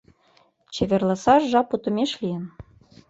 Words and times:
Чеверласаш 0.73 1.41
жап 1.51 1.67
утымеш 1.73 2.11
лийын. 2.21 2.43